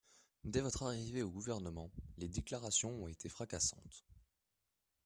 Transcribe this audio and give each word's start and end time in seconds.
Dès 0.43 0.61
votre 0.61 0.81
arrivée 0.87 1.21
au 1.21 1.29
Gouvernement, 1.29 1.91
les 2.17 2.27
déclarations 2.27 3.03
ont 3.03 3.07
été 3.07 3.29
fracassantes. 3.29 4.03